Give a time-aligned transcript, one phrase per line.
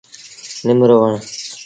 [0.65, 1.11] نم رو وڻ۔